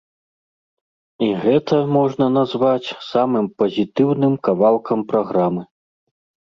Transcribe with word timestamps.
І 1.25 1.27
гэта 1.43 1.77
можна 1.97 2.25
назваць 2.39 2.95
самым 3.11 3.45
пазітыўным 3.63 4.33
кавалкам 4.51 5.09
праграмы. 5.15 5.63